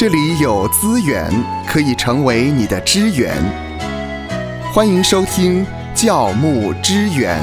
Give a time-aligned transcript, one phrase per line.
[0.00, 1.30] 这里有资源
[1.66, 3.36] 可以成为你的支援。
[4.72, 5.62] 欢迎收听
[5.94, 7.38] 教牧支援。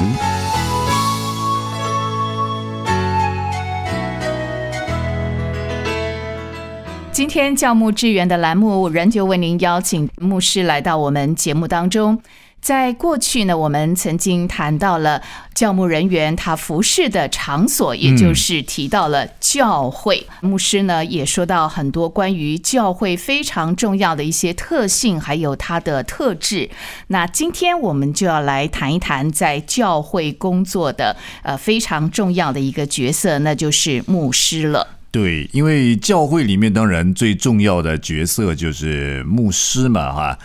[7.12, 12.20] 今天教牧支援的栏目仍旧为您邀请牧师来到我们节目当中。
[12.60, 15.22] 在过去呢，我们曾经谈到了
[15.54, 20.26] 教牧人员他服侍的场所，也就是提到了教会。
[20.42, 26.68] 牧师呢也说到很多关于教会非常重要的一些特性，还有它的特质。
[27.06, 34.98] 那今天我们就要来谈一谈在教会工作的呃非常重要的一个角色，那就是牧师了。
[35.10, 40.38] 对，因为教会里面当然最重要的角色就是牧师嘛，哈。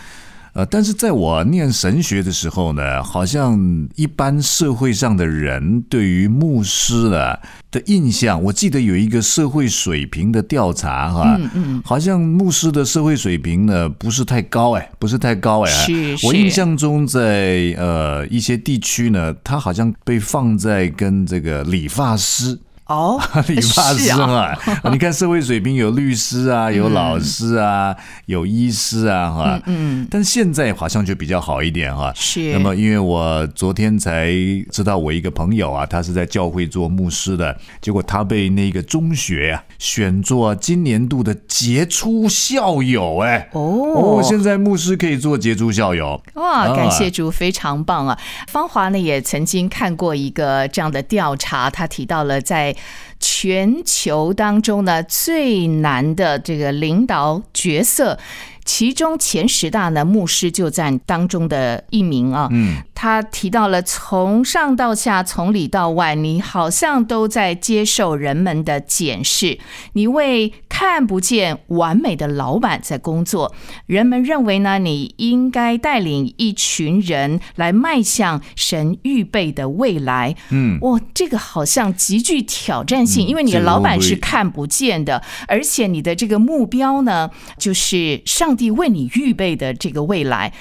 [0.53, 3.59] 呃，但是在我念神学的时候呢，好像
[3.95, 7.35] 一般社会上的人对于牧师呢
[7.71, 22.59] 的印象，我记得有一个社会水平的调查哈，嗯嗯，好像牧师的社会水平呢不是太高哎，不是太高哎，是是我印象中在呃一些地区呢，他好像被放在跟这个理发师。
[22.93, 27.95] 哦，理发师是啊，啊， 你看社会水平有律师啊，有老师啊，
[28.27, 32.11] 有医师啊，哈，嗯，但现在好像就比较好一点哈。
[32.15, 32.53] 是。
[32.53, 34.31] 那么，因为我昨天才
[34.71, 43.61] 知道，我一个朋友啊，他是在教会做牧师的，结果他被那个中学啊选做今年度的杰出校友，哎，哦。
[43.93, 46.75] 哦，现在牧师可以做杰出校友，哇，啊。
[46.75, 48.17] 感谢主，非常棒啊！
[48.47, 52.75] 芳华呢也曾经看过一个这样的调查，他提到了在
[53.19, 58.19] 全球当中呢最难的这个领导角色。
[58.65, 62.47] 其中前十大呢，牧师就占当中的一名啊。
[62.49, 69.59] 嗯，他提到了从上到下，从里到外，你好像都在接受人们的检视。
[69.91, 73.53] 你为看不见完美的老板在工作，
[73.87, 80.37] 人们认为呢，你应该带领一群人来迈向神预备的未来。
[80.51, 90.53] 嗯，哇，这个好像极具挑战性，嗯因为你的老板是看不见的，而且你的这个目标呢，就是上帝为你预备的这个未来，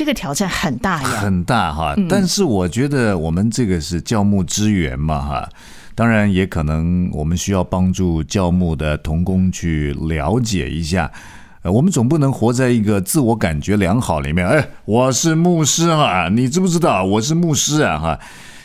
[0.00, 1.08] 这个挑战很大呀。
[1.08, 1.92] 很大哈。
[1.98, 5.46] 嗯但是我觉得我们这个是教牧支援嘛哈，
[5.94, 11.12] 当然也可能我们需要帮助教牧的童工去了解一下。
[11.60, 14.48] 呃，我们总不能活在一个自我感觉良好里面。
[14.48, 18.18] 哎，我是牧师啊，你知不知道我是牧师啊哈？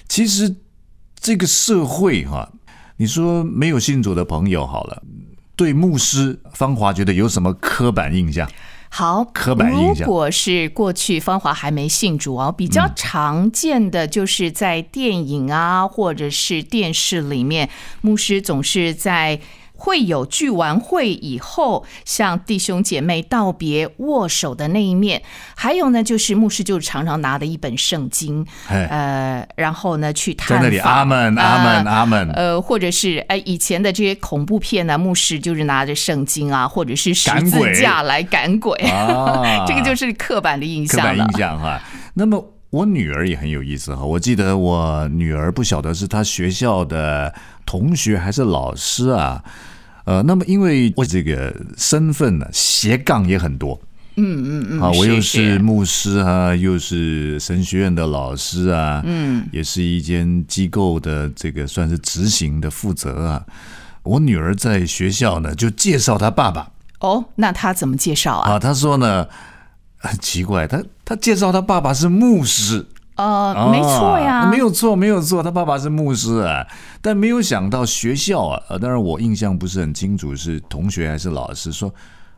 [0.07, 0.55] 其实
[1.19, 2.49] 这个社会哈，
[2.95, 5.03] 你说没有信主的朋友好了，
[5.57, 8.49] 对牧师芳华觉得有什么刻板印象？
[8.97, 17.69] 好，刻板印象如果是过去芳华还没信主哦，比较常见的就是在电影啊，或者是电视里面，
[17.99, 19.41] 牧师总是在。
[19.75, 25.21] 会有聚完会以后向弟兄姐妹道别、握手的那一面，
[25.55, 32.29] 还有呢，就是牧师就常常拿的一本圣经，哎呃，然后呢去探在那里阿门阿门阿门。
[32.31, 41.37] 呃，或者是哎，以前的这些恐怖片呢，牧师就是拿着圣经啊，或者是十字架来赶鬼，啊 这个就是刻板的印象了刻板印。
[41.37, 41.81] 象哈。
[42.13, 47.33] 那么我女儿也很有意思哈，我记得我女儿不晓得是她学校的
[47.65, 49.41] 同学还是老师啊。
[50.03, 53.79] 呃，那么因为我这个身份呢，斜杠也很多
[54.17, 63.45] 嗯嗯嗯，啊，我又是是牧师啊，又是神学院的老师啊，嗯，也是一间机构的这个算是执行的负责啊。
[64.03, 66.69] 我女儿在学校呢，就介绍她爸爸，
[66.99, 68.51] 哦，那她怎么介绍啊？
[68.51, 69.25] 啊，她说呢，
[70.05, 72.85] 很奇怪，他他介绍他爸爸是牧师，
[73.15, 76.65] 呃，没错呀，啊没有错，没有错，他爸爸是牧师啊，
[77.01, 81.93] 但没有想到学校啊，呃，当然我印象不是很清楚是同学还是老师说，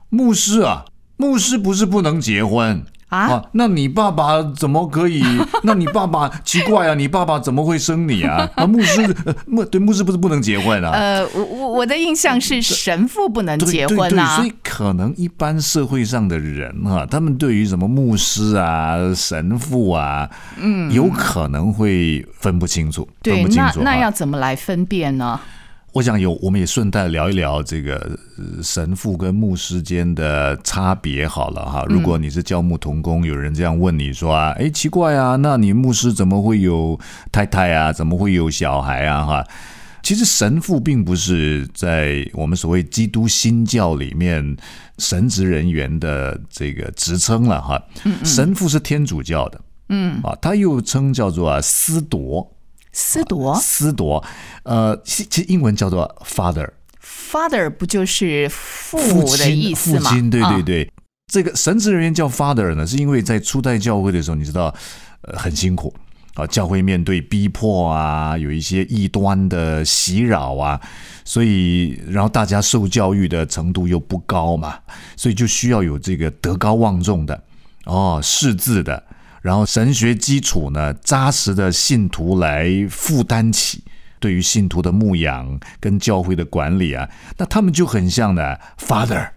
[0.09, 0.85] 牧师啊，
[1.17, 2.83] 牧师不是不能结婚。
[3.09, 5.23] 啊，那你爸爸怎么可以？
[5.63, 8.49] 那你爸爸奇怪啊，你爸爸怎么会生你啊？
[8.55, 10.91] 啊，牧师，呃牧对牧师不是不能结婚啊？
[10.91, 25.39] 呃，我我我的印象是神父不能对结对对，婚啊所，以可能一般社会上的人哈、他们对于什么牧师啊、神父啊，嗯，有可能会分不清楚，分不清楚、哈那要怎么来分辨呢？
[25.97, 27.95] 我想有，我们也顺带聊一聊这个
[28.37, 31.83] 呃神父跟牧师间的差别好了哈。
[31.89, 36.99] 如果你是教牧童工，有人这样问你说啊，哎，奇怪啊，那你牧师怎么会有
[37.31, 37.91] 太太啊？
[37.91, 39.25] 怎么会有小孩啊？
[39.25, 39.43] 哈，
[40.03, 44.55] 其实神父并不是在我们所谓基督新教里面
[44.99, 47.81] 神职人员的这个职称了哈。
[48.23, 52.47] 神父是天主教的，嗯，啊，他又称叫做啊司铎。
[52.97, 54.23] 司铎思铎，
[54.63, 56.67] 呃，其其实英文叫做 father。
[56.99, 60.09] father 不就是父父的亲意思吗？
[60.09, 60.91] 父亲，对啊对对。
[61.31, 64.73] 这个神职人员叫 father 呢，是因为在初代教会的时候，你知道，
[65.21, 65.93] 呃，很辛苦
[66.33, 70.81] 啊，教会面对逼迫啊，有一些异端的袭扰啊，
[71.23, 74.79] 所以然后大家受教育的程度又不高嘛，
[75.15, 77.43] 所以就需要有这个德高望重的
[77.85, 79.03] 哦，识字的，
[79.47, 83.81] 然后神学基础呢扎实的信徒来负担起。
[84.19, 87.07] 对于信徒的牧养跟教会的管理啊，
[87.37, 89.29] 那他们就很像呢 father，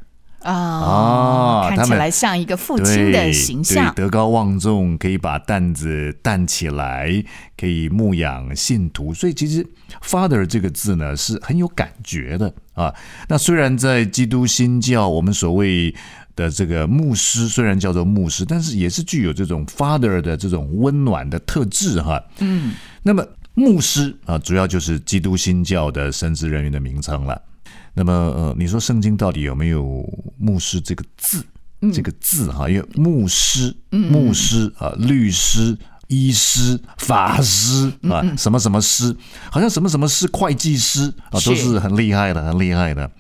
[0.42, 4.04] 啊看起来像一个父亲的形象对，。
[4.04, 7.22] 德高望重，可以把担子担起来，
[7.56, 9.12] 可以牧养信徒。
[9.12, 9.64] 所以其实
[10.02, 12.92] “father” 这个字呢是很有感觉的啊。
[13.28, 15.94] 那虽然在基督新教，我们所谓
[16.40, 22.22] 的这个牧师虽然叫做牧师，但是也是具有这种 “father” 的这种温暖的特质哈。
[22.38, 22.72] 嗯，
[23.02, 23.22] 那么
[23.52, 27.40] 牧师啊，主要就是基督新教的神职人员的名称了。
[27.92, 30.02] 那么，呃，你说圣经到底有没有
[30.38, 31.44] 牧师这个字？
[31.92, 35.76] 这个字哈，因为牧师、牧师啊、律师、
[36.08, 39.16] 医师、法师啊，什么什么师，
[39.50, 43.10] 好像什么什么师、会计师啊，都是是很厉害的，很厉害的。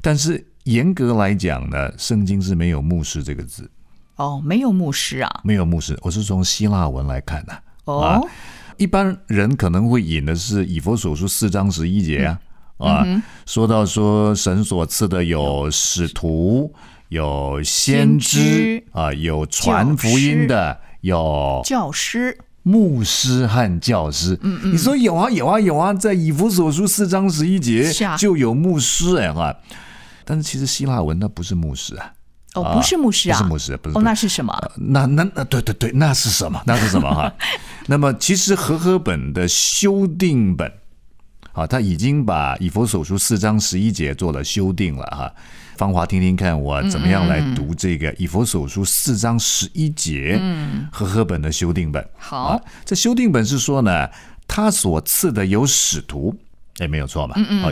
[0.00, 3.70] 但是严格来讲呢，圣经是没有牧师这个字，
[4.16, 5.40] 哦，没有牧师啊。
[5.44, 5.96] 没有牧师。
[6.02, 7.62] 我是从希腊文来看的、啊。
[7.84, 8.28] 哦，
[8.76, 12.40] 一般人可能会引的是以佛所书四章十一节啊，
[12.78, 16.74] 嗯啊，说到说神所赐的有使徒，
[17.10, 24.36] 有先知啊，有传福音的，有教师牧师和教师。
[24.42, 27.88] 嗯嗯，你说有啊有啊有啊，在以弗所书四章十一节
[28.18, 29.56] 就有牧师哎哈，
[30.26, 32.12] 但是其实希腊文那不是牧师啊，
[32.54, 34.52] 哦，不是牧师啊，不是牧师，不是哦，那是什么？
[34.76, 36.60] 那那那对对对，那是什么？
[36.66, 37.32] 那是什么哈？
[37.86, 40.70] 那么其实和合本的修订本
[41.52, 45.32] 啊，他已经把以佛所书四章十一节做了修订了哈。
[45.76, 52.02] 芳华，听听看我怎么样来读这个以佛所书四章十一节，嗯，和合本的修订本。
[52.16, 54.08] 好啊，这修订本是说呢，
[54.48, 56.34] 他所赐的有使徒，
[56.78, 57.70] 哎，没有错嘛，嗯嗯，啊，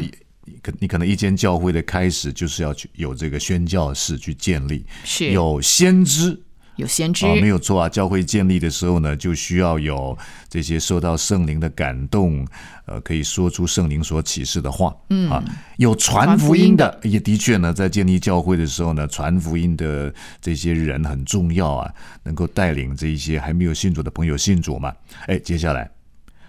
[0.62, 6.38] 可你可能一间教会的开始就是要去有这个宣教士去建立，是有先知，
[6.76, 7.88] 有先知啊，没有错啊。
[7.88, 10.16] 教会建立的时候呢，就需要有
[10.48, 12.46] 这些受到圣灵的感动，
[12.86, 14.94] 呃，可以说出圣灵所启示的话。
[15.10, 15.42] 嗯啊，
[15.76, 21.94] 有传福音的，也的确呢，在建立教会的时候呢，传福音的这些人很重要啊，
[22.24, 24.92] 能够带领这一些还没有信主的朋友信主嘛。
[25.26, 25.90] 哎，接下来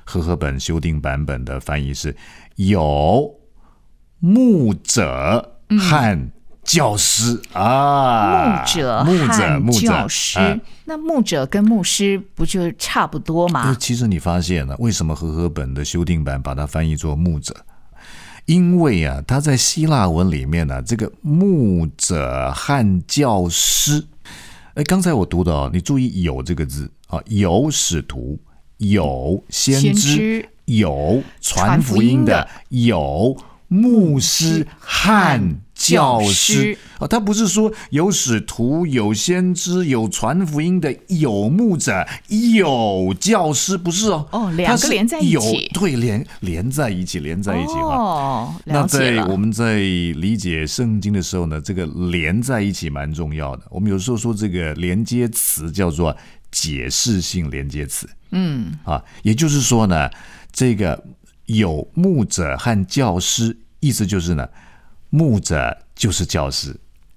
[0.04, 2.16] 赫赫本修订版本的翻译是
[2.56, 3.34] 有
[4.20, 6.32] 牧者和
[6.64, 10.40] 教师、啊，牧者牧者牧者教师。
[10.40, 13.78] 啊，那牧者跟牧师不就差不多呃吗？
[13.80, 17.56] 其实你发现了，为什么和合本的修订版把它翻译作牧者？
[18.46, 24.04] 因为啊，它在希腊文里面呢、这个牧者和教师，
[24.76, 28.40] 哎，刚才我读的哦，你注意“有”这个字啊，有使徒，
[28.78, 30.50] 有先先，知。
[30.66, 33.38] 有传福音的，有
[33.76, 42.08] 牧师和教教师师啊，他不是说有使徒、有先知、有传福音的、有牧者、
[42.56, 44.26] 有教师，不是哦。
[44.32, 45.42] 哦两个连在一起有
[45.74, 47.96] 对，连连在一起，连在一起哈。
[47.98, 48.88] 哦，那。
[48.88, 53.64] 在我们在理解圣经的时候呢，这个连在一起蛮重要的。
[53.70, 56.16] 我们有时候说这个连接词叫做
[56.52, 58.08] 解释性连接词。
[58.32, 60.10] 嗯，啊，也就是说呢，
[60.54, 61.04] 这个
[61.48, 64.50] 有牧者和教师，意思就是呢，
[65.12, 66.76] 牧者就是教师。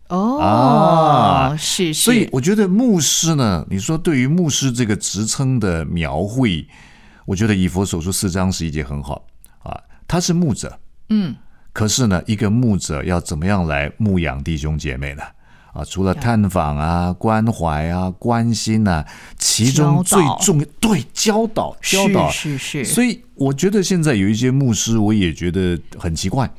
[0.09, 6.67] 哦，啊是是，所以我觉得牧师呢，你说对于牧师这个职称的描绘，
[7.25, 9.27] 我觉得以佛所说四章十一节很好
[9.61, 10.79] 啊，他是牧者，
[11.11, 11.35] 嗯，
[11.73, 15.23] 可是呢，一个牧者要怎么样来牧养弟兄姐妹呢？
[15.79, 19.07] 啊，除了探访啊、关怀啊、关心啊，
[19.39, 22.29] 其中最重对教导教导。
[22.29, 22.85] 是是。
[22.85, 26.51] 是，所以我觉得现在有一些牧师，我也觉得很奇怪，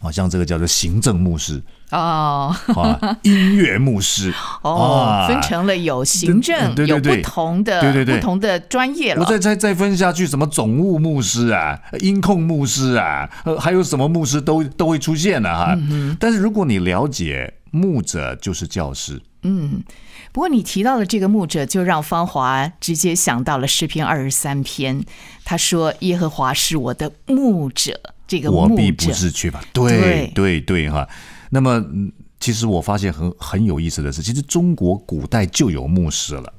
[0.00, 1.62] 好像这个叫做行政牧师
[1.92, 2.52] 哦。
[2.74, 5.28] 啊， 音乐牧师哦，啊。
[5.28, 8.16] 分成了有行政，有不同的对对对。
[8.16, 9.22] 不同的专业了。
[9.22, 15.78] 我再再再分下去，什么总务牧师啊、音控牧师啊，呃，还有什么牧师都都会出现的哈。
[16.18, 19.82] 但是如果你了解牧者就是教师，嗯
[20.32, 25.04] 不过你提到的这个牧者，就让芳华直接想到了诗篇二十三篇，
[25.44, 29.62] 他说：“耶和华是我的牧者。”这个牧我必不者是缺乏。
[29.72, 31.06] 对对对哈。
[31.50, 36.52] 那么嗯其实我发现很很有意思的是，其实中国古代就有牧师了。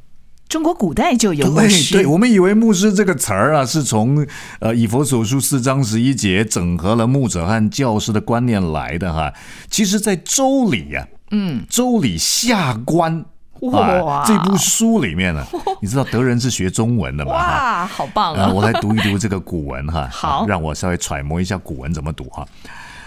[0.47, 4.25] 中国古代就有牧师，对，我们以为牧师这个词儿啊，是从
[4.59, 9.33] 呃以佛所书四章十一节整合了牧者和教师的观念来的哈。
[9.69, 13.25] 其实，在周礼呀、嗯，周礼下官
[13.61, 15.43] 哇啊这部书里面呢，
[15.81, 17.31] 你知道德仁是学中文的嘛？
[17.31, 17.39] 哈。
[17.39, 18.51] 哇，好棒呃，啊！
[18.53, 22.45] 我来读一读这个古文哈， 好啊让我稍微揣摩一下古文怎么读哈。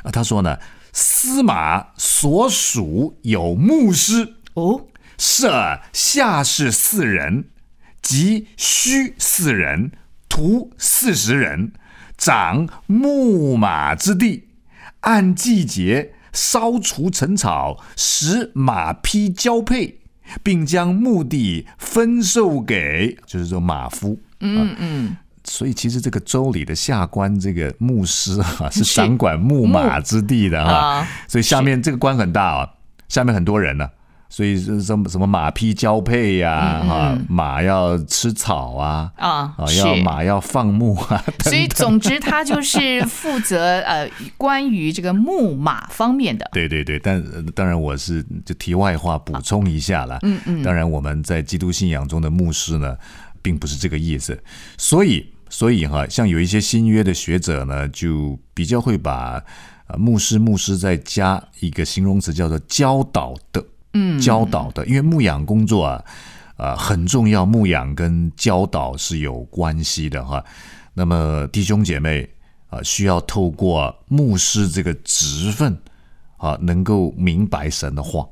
[0.03, 0.59] 啊，他说呢，
[0.93, 4.81] 司马所属有牧师，哦，
[5.19, 7.45] 设下士四人，
[8.01, 9.91] 及虚四人，
[10.29, 11.73] 徒四十人，
[12.17, 14.49] 长牧马之地，
[15.01, 19.99] 按季节烧除陈草，使马匹交配，
[20.43, 24.19] 并将墓地分授给就是说马夫。
[24.41, 31.09] 嗯嗯，所以其实这个州里的下官这个牧师啊， 是掌管牧马之地的哈、啊。
[31.27, 32.71] 所以下面这个官很大啊，
[33.09, 33.91] 下面很多人呢、
[34.31, 46.47] 所以是什么什么马匹交配呀、哈、马要吃草啊，嗯啊啊，要马要放牧啊， 所以总之，他就是负责呃关于这个牧马方面的。
[46.53, 50.19] 对对对，但呃当然我是就题外话补充一下了。
[50.23, 52.97] 嗯嗯，当然我们在基督信仰中的牧师呢，
[53.41, 54.39] 并不是这个意思。
[54.77, 59.43] 所以所以哈，像有一些新约的学者呢，就比较会把
[59.87, 63.65] 呃牧师牧师再加一个形容词叫做教导的。
[63.99, 66.05] 嗯，教导的，因为牧养工作啊。
[66.59, 70.45] 啊、很重要，牧养跟教导是有关系的哈。
[70.93, 72.29] 那么弟兄姐妹
[72.69, 75.79] 啊、需要透过牧师这个职分
[76.37, 78.27] 啊，能够明白神的话。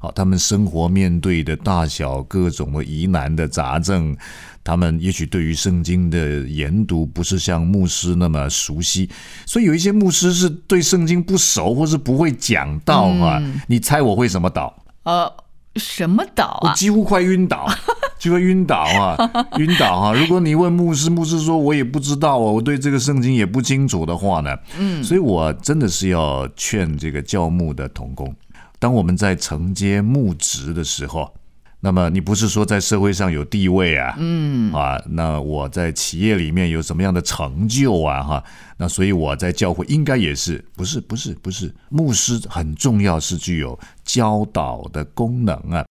[0.00, 4.16] 好，他们生活面对的大小各种的疑难的杂症，
[4.64, 9.08] 他们也许对于圣经的研读不是像牧师那么熟悉，
[9.46, 13.40] 所以有一些牧师是对圣经不熟，或是不会讲道啊。
[13.68, 14.76] 你猜我会什么导？
[15.08, 15.32] 呃，
[15.76, 16.68] 什么岛啊？
[16.68, 17.66] 我几乎快晕倒，
[18.20, 19.16] 就会晕倒啊，
[19.56, 20.12] 晕倒啊！
[20.12, 28.34] 如果你问牧师，牧师说我也不知道啊，我对这个圣经也不清楚的话呢，嗯，所以我真的是要劝这个教牧的童工，
[28.78, 31.32] 当我们在承接牧职的时候。
[31.80, 34.72] 那么你不是说在社会上有地位啊，嗯。
[34.72, 38.44] 啊，那我在企业里面有什么样的成就啊，哈，
[38.76, 45.86] 那所以我在教会应该也是，不是不是不是，牧师很重要，是具有教导的功能啊，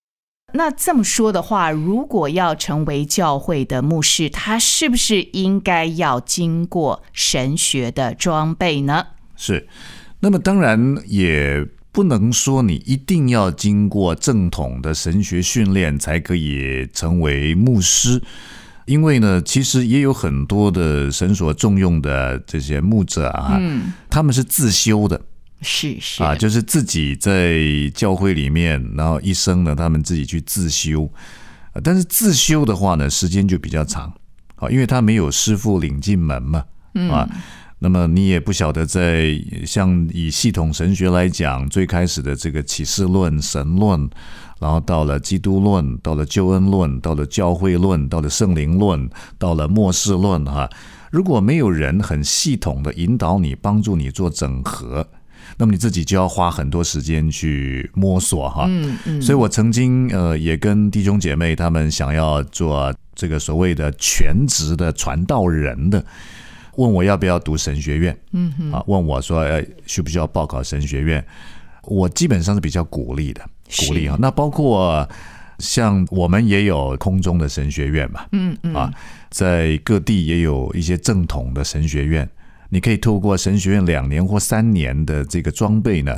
[0.54, 9.08] 那这么说的话，如果要成为教会的牧师，他是不是应该要经过神学的装备呢？
[9.36, 9.68] 是，
[10.20, 11.66] 那么当然也
[11.98, 18.22] 不能说你一定要经过正统的神学训练才可以成为牧师，
[18.86, 23.60] 因为呢，其实也有很多的神所重用的这些牧者啊，
[24.12, 25.20] 他们是自修的。
[25.64, 26.22] 是是。
[26.22, 27.58] 啊，就是自己在
[27.96, 31.12] 教会里面，然后一生呢，他们自己去自修，
[31.74, 34.14] 啊但是自修的话呢，时间就比较长。
[34.58, 36.64] 啊，因为他没有师傅领进门嘛，
[37.10, 37.28] 啊。
[37.80, 44.10] 那么你也不晓得，在像以系统神学来讲，最开始的这个启示论、神论，
[44.60, 49.08] 然后到了基督论，到了救恩论，到了教会论，到了圣灵论，
[49.38, 50.68] 到了末世论，哈。
[51.12, 55.08] 如果没有人很系统的引导你，帮助你做整合，
[55.58, 58.66] 那么你自己就要花很多时间去摸索，哈。
[58.68, 66.04] 嗯嗯，所以我曾经呃也跟弟兄姐妹他们想要做这个所谓的全职的传道人的。
[66.78, 71.24] 问我要不要读神学院，嗯哼，啊，问我说，呃，需不需要报考神学院？
[71.84, 73.42] 我基本上是比较鼓励的，
[73.86, 74.18] 鼓励啊。
[74.20, 75.08] 那包括
[75.60, 78.74] 像我们也有空中的神学院嘛，嗯嗯。
[78.74, 78.94] 啊，
[79.30, 82.30] 在各地也有一些正统的神学院，
[82.70, 86.18] 你可以透过神学院两年或三年的这个装备呢，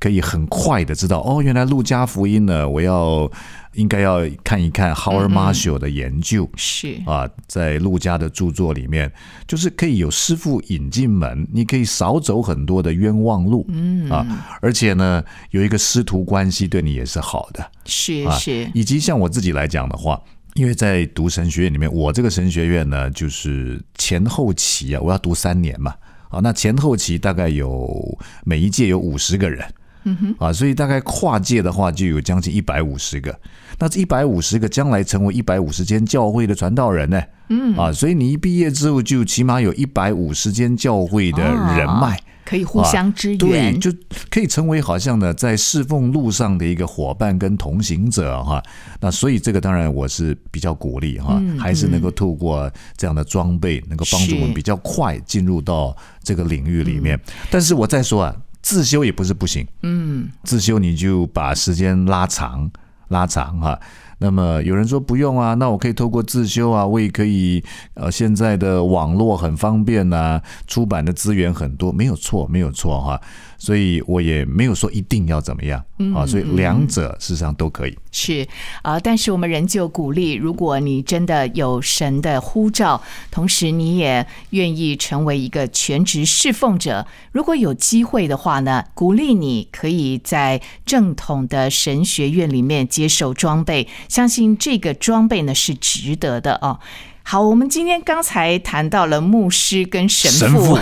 [0.00, 3.30] 可以很快的知道哦，原来路加福音呢，我要
[3.74, 6.48] 应该要看一看 Howard Marshall 的研究。
[6.56, 9.12] 是啊，在陆家的著作里面，
[9.46, 20.18] 就是可以有师傅引进门，你可以少走很多的冤枉路，嗯啊，而且呢，有一个师徒关系对你也是好的，啊是是，以及像我自己来讲的话，
[20.54, 25.94] 因为在读神学院里面，我这个神学院呢，就是前后期啊，我要读三年嘛，
[26.30, 29.62] 啊，那前后期大概有每一届有五十个人。
[30.04, 33.38] 嗯哼，啊，所以大概跨界的话就有将近一百五十个，
[33.78, 37.22] 那这一百五十个将来成为一百五十间教会的传道人呢？
[37.48, 42.20] 嗯，啊，所以你一毕业之后就起码有一百五十间教会的人脉。
[42.42, 43.92] 可以互相支啊对，就
[44.28, 48.60] 可以成为好像呢在侍奉路上的一个伙伴跟同行者哈。
[48.98, 57.16] 那所以这个当然我是比较鼓励哈，嗯还是能够透过这样的装备，能够帮助我们比较快进入到这个领域里面。
[57.16, 57.20] 嗯
[57.52, 62.70] 但是我再说啊，自修也不是不行，嗯，自修你就把时间拉长
[63.08, 63.78] 拉长哈。
[64.22, 67.64] 那么有人说不用啊，那我可以透过自修啊，我也可以
[67.94, 73.20] 呃，现在的网络很方便呐，出版的资源很多，没有错，没有错哈。
[73.60, 77.96] 所以我也没有说一定要怎么样啊，所以两者事实上都可以。
[78.10, 78.48] 是
[78.80, 83.00] 啊，但是我们仍旧鼓励，如果你真的有神的呼召，
[83.30, 96.80] 同时你也愿意成为一个全职侍奉者，如果有机会的话呢，鼓励你可以在正统的神学院里面接受装备，相信这个装备呢是值得的哦。
[97.30, 100.76] 好，我们今天刚才谈到了牧师跟神父，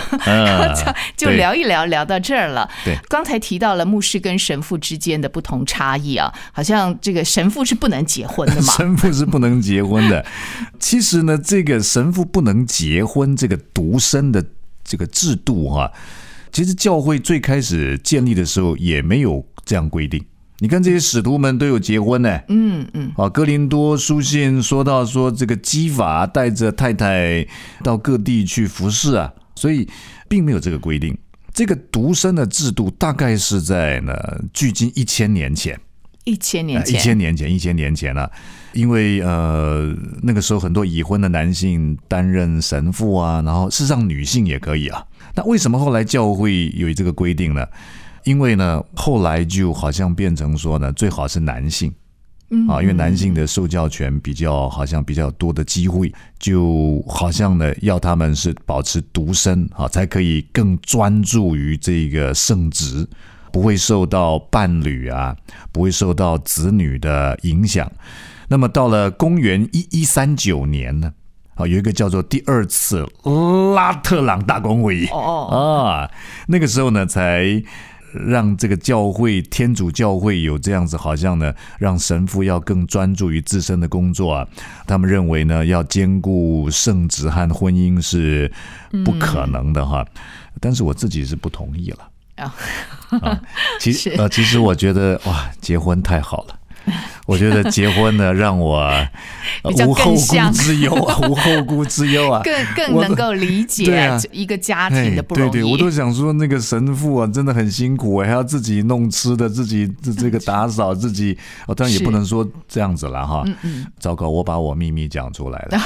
[1.15, 2.67] 就聊一聊，聊到这儿了。
[2.83, 8.73] 对，刚才提到了牧师跟神父之间的不同差异啊，好像这个神父是不能结婚的嘛？
[8.73, 10.25] 神父是不能结婚的。
[10.79, 14.43] 其实呢，这个神父不能结婚，这个独身的
[14.83, 15.91] 这个制度哈，
[16.51, 20.25] 其实教会最开始建立的时候也没有这样规定。
[20.61, 27.47] 你看这些使徒们都有结婚呢，嗯嗯，啊，哥林多书信说到说这个基法带着太太
[27.81, 29.87] 到各地去服侍啊，所以
[30.27, 31.17] 并没有这个规定。
[31.53, 34.13] 这个独身的制度大概是在呢
[34.53, 35.79] 距今一千年前，
[36.25, 38.29] 一千年前，一千年前，一千年前了。
[38.73, 45.03] 因为呃那个时候很多已婚的男性担任神父啊，然后事实上女性也可以啊。
[45.35, 47.65] 那为什么后来教会有这个规定呢？
[48.23, 51.93] 因为呢，后来就好像变成说呢，最好是男性，
[52.67, 63.07] 啊，因为男性的受教权比较好像比较多的机会，就好像呢，要他们是保持独身啊，才可以更专注于这个圣职，
[63.51, 65.35] 不会受到伴侣啊，
[65.71, 67.89] 不会受到子女的影响。
[68.47, 71.13] 那么到了公元一一三九年呢，
[71.55, 73.05] 啊，有一个叫做第二次
[73.75, 76.11] 拉特朗大公会议，哦啊，
[76.47, 77.63] 那个时候呢，才。
[78.13, 84.47] 让这个教会天主教会有这样子，好像呢，让神父要更专注于自身的工作啊。
[84.87, 88.51] 他们认为呢，要兼顾圣职和婚姻是
[89.05, 90.05] 不可能的哈。
[90.59, 93.41] 但是我自己是不同意了啊。
[93.79, 96.58] 其实 呃，其实我觉得哇，结婚太好了。
[97.25, 98.91] 我觉得结婚呢，让我
[99.63, 105.51] 无后顾之忧啊， 无后顾之忧啊，更更能够理解一个家庭的不容易。
[105.51, 113.43] 对对，我都想说，那个神父啊，真的很辛苦还要自己弄吃的，自己这这个打扫，自己哦，当然也不能说这样子了哈。
[113.45, 113.87] 嗯嗯。
[113.99, 115.79] 糟糕，我把我秘密讲出来了。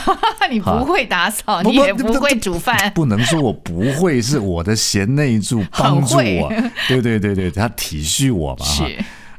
[0.49, 2.91] 你不会打扫，你也不会煮饭。
[2.95, 6.53] 不能说我不会，是我的贤内助帮助我。
[6.87, 8.65] 对对对对，他体恤我嘛。
[8.65, 8.83] 是。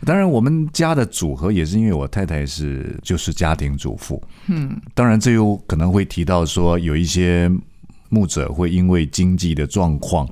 [0.04, 4.22] 当然，我们家的组合也是因为我太太是就是家庭主妇。
[4.46, 7.50] 嗯，当然这又可能会提到说有一些
[8.10, 10.28] 牧者会因为经济的状况，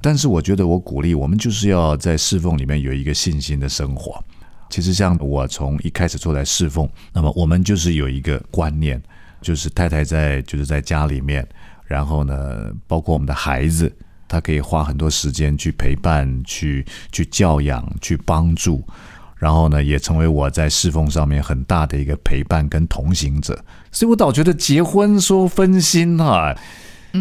[0.00, 4.22] 但是我觉得我鼓励我们就是要在侍奉里面有一个信心的生活。
[4.68, 9.00] 其实像我从一开始出来侍奉，那么我们就是有一个观念，
[9.40, 11.46] 就是太太在就是在家里面，
[11.86, 13.94] 然后呢，包括我们的孩子。
[14.28, 18.82] 他可以花很多时间去陪伴、去去教养、去帮助，
[19.42, 23.58] 然后呢，也成为我在侍奉上面很大的一个陪伴跟同行者。
[23.90, 26.54] 所以我倒觉得结婚说分心哈，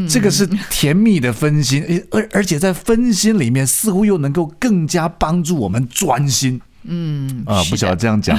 [0.08, 6.62] 这个是甜蜜的分心，而而且在分心里面，似乎又能够更加帮助我们专心。
[6.84, 8.36] 嗯啊，不晓得这样讲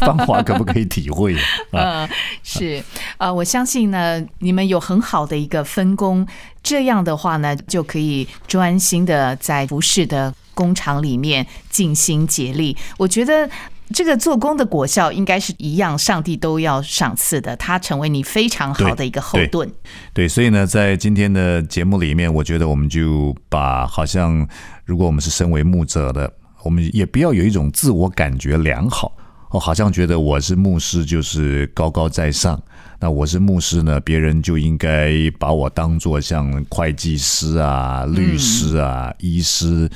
[0.00, 1.36] 芳华可不可以体会
[1.70, 2.08] 啊？
[2.42, 2.82] 是
[3.16, 6.26] 啊，我相信呢，你们有很好的一个分工，
[6.64, 12.76] 这样的话呢，就可以专心的在服饰的工厂里面尽心竭力。
[12.98, 13.48] 我觉得
[13.94, 19.70] 这个做工的果效应该是一样，上帝都要赏赐的，它成为你非常好的一个后盾。
[20.12, 24.46] 对，所以呢，在今天的节目里面，我觉得我们就把好像
[24.84, 26.30] 如果我们是身为牧者的。
[26.62, 29.16] 我们也不要有一种自我感觉良好
[29.48, 32.62] 哦，好像觉得我是牧师就是高高在上。
[33.00, 39.88] 那我是牧师呢，别人就应该把我当做像会计师啊、律师啊、医师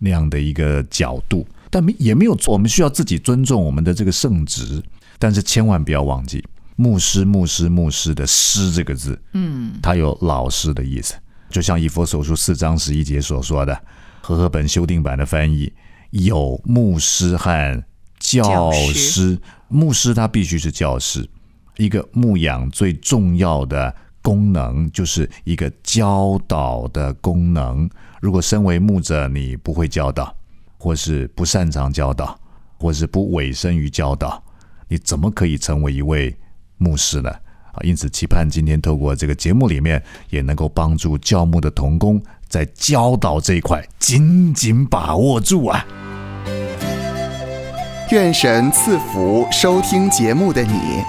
[0.00, 1.46] 那样的一个角度。
[1.70, 4.82] 但没也没有错，我们需要自己尊重我们的这个圣职。
[5.20, 6.42] 但是千万不要忘记，
[6.74, 11.14] 牧师、牧师、牧师的“师”这个字，嗯，它有老师的意思。
[11.48, 13.80] 就像以佛所书四章十一节所说的，
[14.20, 15.72] 和合本修订版的翻译。
[16.10, 17.84] 有牧师和
[18.18, 21.28] 教师，牧师他必须是教师。
[21.76, 23.94] 一个牧养最重要的
[24.30, 27.90] 功能就是一个教导的功能。
[28.20, 30.32] 如果身为牧者你不会教导，
[30.78, 32.38] 或是不擅长教导，
[32.78, 34.40] 或是不委身于教导，
[34.86, 36.32] 你怎么可以成为一位
[36.78, 37.28] 牧师呢？
[37.28, 42.22] 啊，因此期盼今天透过这个节目里面，也能够帮助教牧的童工。
[42.48, 45.84] 在教导这一块，紧紧把握住啊！
[48.12, 51.02] 愿神赐福收听节目的你，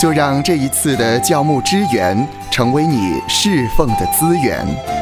[0.00, 4.99] 就让这一次的教牧支援成为你侍奉的资源。